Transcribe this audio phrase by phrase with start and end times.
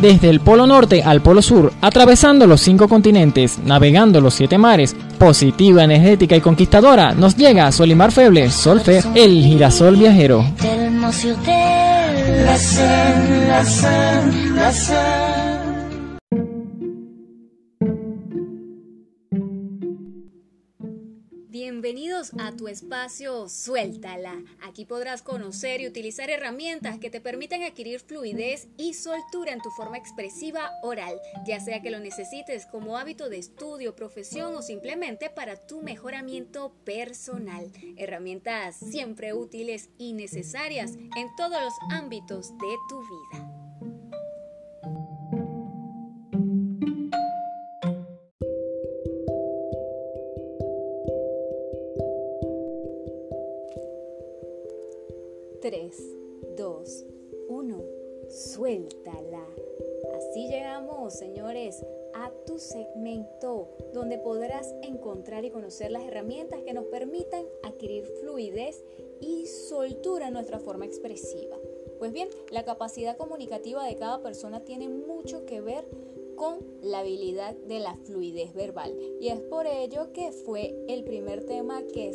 [0.00, 4.96] Desde el Polo Norte al Polo Sur, atravesando los cinco continentes, navegando los siete mares,
[5.18, 10.42] positiva, energética y conquistadora, nos llega Solimar Feble, Solfer, el girasol viajero.
[21.80, 24.44] Bienvenidos a tu espacio Suéltala.
[24.60, 29.70] Aquí podrás conocer y utilizar herramientas que te permitan adquirir fluidez y soltura en tu
[29.70, 35.30] forma expresiva oral, ya sea que lo necesites como hábito de estudio, profesión o simplemente
[35.30, 37.72] para tu mejoramiento personal.
[37.96, 44.19] Herramientas siempre útiles y necesarias en todos los ámbitos de tu vida.
[58.30, 59.44] Suéltala.
[60.14, 66.86] Así llegamos, señores, a tu segmento donde podrás encontrar y conocer las herramientas que nos
[66.86, 68.84] permitan adquirir fluidez
[69.20, 71.56] y soltura en nuestra forma expresiva.
[71.98, 75.84] Pues bien, la capacidad comunicativa de cada persona tiene mucho que ver
[76.36, 78.96] con la habilidad de la fluidez verbal.
[79.20, 82.08] Y es por ello que fue el primer tema que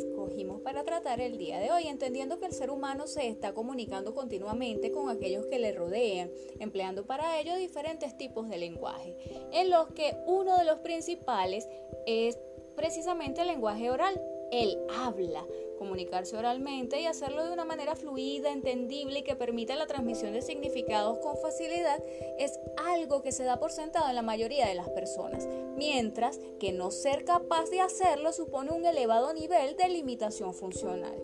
[0.62, 4.90] para tratar el día de hoy, entendiendo que el ser humano se está comunicando continuamente
[4.90, 9.16] con aquellos que le rodean, empleando para ello diferentes tipos de lenguaje,
[9.52, 11.68] en los que uno de los principales
[12.06, 12.38] es
[12.74, 14.20] precisamente el lenguaje oral.
[14.50, 15.44] Él habla,
[15.76, 20.42] comunicarse oralmente y hacerlo de una manera fluida, entendible y que permita la transmisión de
[20.42, 22.02] significados con facilidad
[22.38, 26.72] es algo que se da por sentado en la mayoría de las personas, mientras que
[26.72, 31.14] no ser capaz de hacerlo supone un elevado nivel de limitación funcional.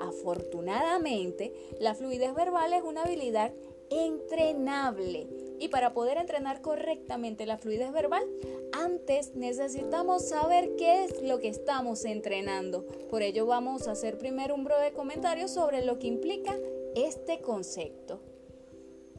[0.00, 3.52] Afortunadamente, la fluidez verbal es una habilidad
[3.90, 8.24] entrenable y para poder entrenar correctamente la fluidez verbal,
[8.72, 12.86] antes necesitamos saber qué es lo que estamos entrenando.
[13.08, 16.56] Por ello vamos a hacer primero un breve comentario sobre lo que implica
[16.94, 18.20] este concepto.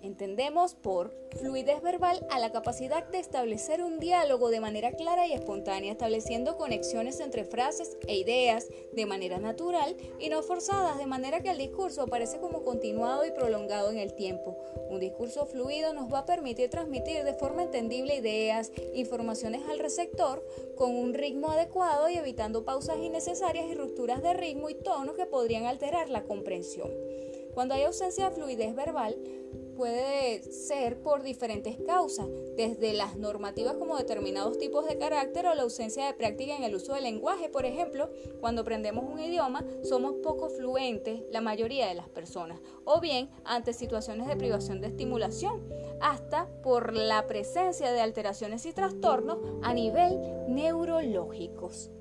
[0.08, 5.34] Entendemos por fluidez verbal a la capacidad de establecer un diálogo de manera clara y
[5.34, 11.42] espontánea, estableciendo conexiones entre frases e ideas de manera natural y no forzadas, de manera
[11.42, 14.58] que el discurso aparece como continuado y prolongado en el tiempo.
[14.90, 20.42] Un discurso fluido nos va a permitir transmitir de forma entendible ideas, informaciones al receptor
[20.78, 25.26] con un ritmo adecuado y evitando pausas innecesarias y rupturas de ritmo y tono que
[25.26, 26.90] podrían alterar la comprensión.
[27.58, 29.18] Cuando hay ausencia de fluidez verbal,
[29.78, 32.28] puede ser por diferentes causas,
[32.58, 36.76] desde las normativas como determinados tipos de carácter o la ausencia de práctica en el
[36.76, 37.48] uso del lenguaje.
[37.48, 43.00] Por ejemplo, cuando aprendemos un idioma, somos poco fluentes la mayoría de las personas, o
[43.00, 45.64] bien ante situaciones de privación de estimulación,
[46.02, 51.92] hasta por la presencia de alteraciones y trastornos a nivel neurológicos.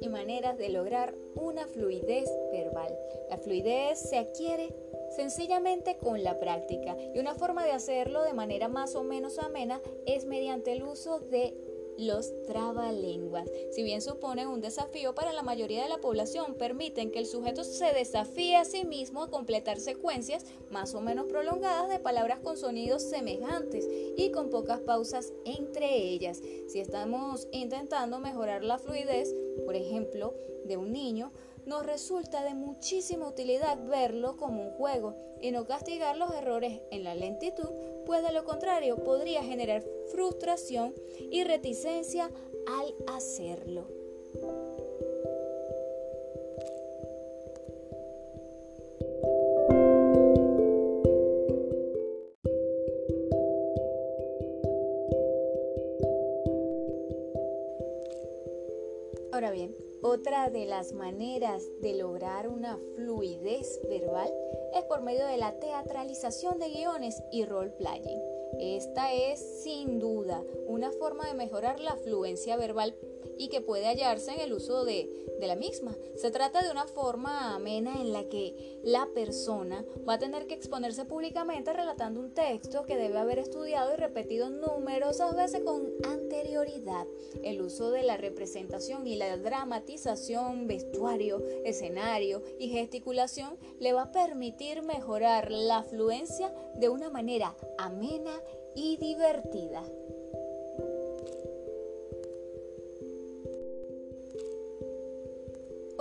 [0.00, 2.96] Y maneras de lograr una fluidez verbal.
[3.28, 4.74] La fluidez se adquiere
[5.16, 9.80] sencillamente con la práctica y una forma de hacerlo de manera más o menos amena
[10.06, 11.54] es mediante el uso de
[12.00, 13.48] los trabalenguas.
[13.70, 17.64] Si bien suponen un desafío para la mayoría de la población, permiten que el sujeto
[17.64, 22.56] se desafíe a sí mismo a completar secuencias más o menos prolongadas de palabras con
[22.56, 26.42] sonidos semejantes y con pocas pausas entre ellas.
[26.68, 29.34] Si estamos intentando mejorar la fluidez,
[29.64, 30.34] por ejemplo,
[30.64, 31.32] de un niño,
[31.70, 37.04] nos resulta de muchísima utilidad verlo como un juego y no castigar los errores en
[37.04, 37.70] la lentitud,
[38.06, 40.92] pues de lo contrario podría generar frustración
[41.30, 42.28] y reticencia
[42.66, 43.99] al hacerlo.
[60.10, 64.28] Otra de las maneras de lograr una fluidez verbal
[64.74, 68.20] es por medio de la teatralización de guiones y role-playing.
[68.58, 72.96] Esta es sin duda una forma de mejorar la fluencia verbal
[73.38, 75.96] y que puede hallarse en el uso de, de, la misma.
[76.16, 80.54] Se trata de una forma amena en la que la persona va a tener que
[80.54, 87.06] exponerse públicamente relatando un texto que debe haber estudiado y repetido numerosas veces con anterioridad.
[87.42, 94.12] El uso de la representación y la dramatización, vestuario, escenario y gesticulación le va a
[94.12, 98.32] permitir mejorar la fluencia de una manera amena
[98.74, 99.82] y divertida.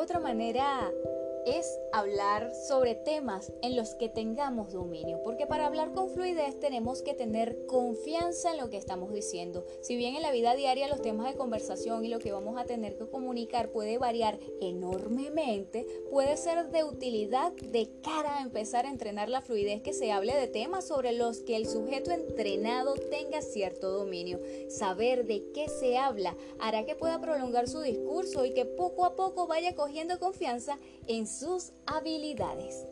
[0.10, 0.92] Otra manera
[1.58, 7.02] es hablar sobre temas en los que tengamos dominio, porque para hablar con fluidez tenemos
[7.02, 9.66] que tener confianza en lo que estamos diciendo.
[9.82, 12.66] Si bien en la vida diaria los temas de conversación y lo que vamos a
[12.66, 18.92] tener que comunicar puede variar enormemente, puede ser de utilidad de cara a empezar a
[18.92, 23.42] entrenar la fluidez que se hable de temas sobre los que el sujeto entrenado tenga
[23.42, 24.40] cierto dominio.
[24.70, 29.16] Saber de qué se habla hará que pueda prolongar su discurso y que poco a
[29.16, 32.86] poco vaya cogiendo confianza en sus habilidades.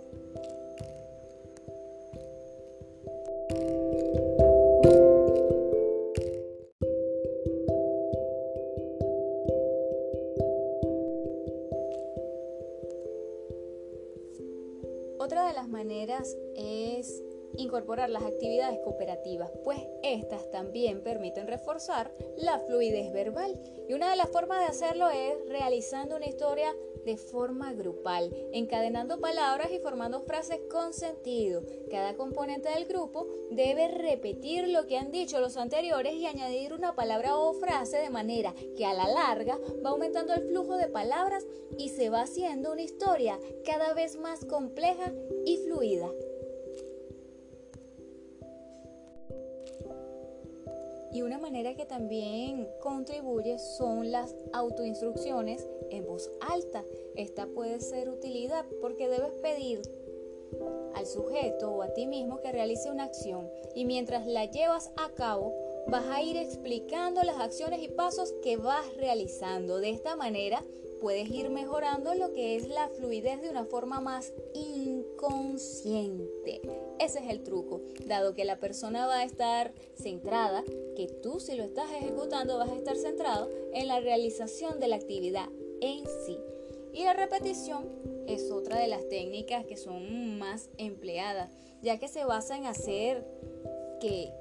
[15.19, 17.21] Otra de las maneras es
[17.57, 23.59] incorporar las actividades cooperativas, pues estas también permiten reforzar la fluidez verbal.
[23.89, 26.73] Y una de las formas de hacerlo es realizando una historia
[27.07, 31.63] de forma grupal, encadenando palabras y formando frases con sentido.
[31.89, 36.95] Cada componente del grupo debe repetir lo que han dicho los anteriores y añadir una
[36.95, 41.47] palabra o frase de manera que a la larga va aumentando el flujo de palabras
[41.77, 45.13] y se va haciendo una historia cada vez más compleja
[45.45, 46.11] y fluida.
[51.17, 56.83] Y una manera que también contribuye son las autoinstrucciones en voz alta.
[57.15, 59.81] Esta puede ser utilidad porque debes pedir
[60.93, 65.09] al sujeto o a ti mismo que realice una acción y mientras la llevas a
[65.09, 65.55] cabo
[65.87, 69.79] vas a ir explicando las acciones y pasos que vas realizando.
[69.79, 70.63] De esta manera
[71.01, 74.33] puedes ir mejorando lo que es la fluidez de una forma más
[75.17, 76.61] inconsciente.
[76.99, 80.63] Ese es el truco, dado que la persona va a estar centrada,
[80.95, 84.95] que tú si lo estás ejecutando vas a estar centrado en la realización de la
[84.95, 85.49] actividad
[85.81, 86.37] en sí.
[86.93, 87.87] Y la repetición
[88.27, 93.25] es otra de las técnicas que son más empleadas, ya que se basa en hacer
[93.99, 94.31] que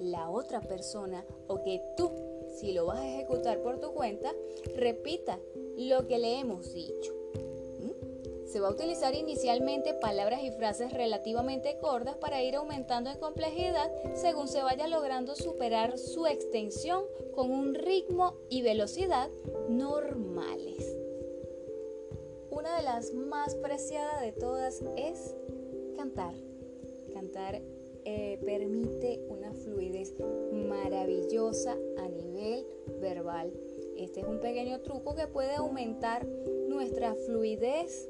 [0.00, 2.10] la otra persona o que tú,
[2.58, 4.34] si lo vas a ejecutar por tu cuenta,
[4.74, 5.38] repita
[5.76, 7.14] lo que le hemos dicho.
[8.46, 13.90] Se va a utilizar inicialmente palabras y frases relativamente cortas para ir aumentando en complejidad
[14.14, 17.04] según se vaya logrando superar su extensión
[17.34, 19.28] con un ritmo y velocidad
[19.68, 20.96] normales.
[22.50, 25.34] Una de las más preciadas de todas es
[25.96, 26.34] cantar.
[27.12, 27.60] Cantar
[28.04, 30.14] eh, permite una fluidez
[30.52, 32.64] maravillosa a nivel
[33.00, 33.52] verbal.
[33.96, 36.24] Este es un pequeño truco que puede aumentar
[36.68, 38.08] nuestra fluidez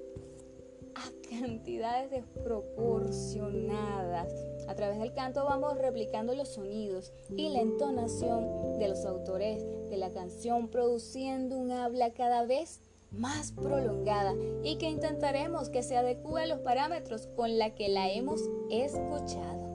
[0.97, 4.33] a cantidades desproporcionadas.
[4.69, 9.97] A través del canto vamos replicando los sonidos y la entonación de los autores de
[9.97, 12.81] la canción, produciendo un habla cada vez
[13.13, 14.35] más prolongada
[14.65, 18.41] y que intentaremos que se adecue a los parámetros con la que la hemos
[18.71, 19.66] escuchado.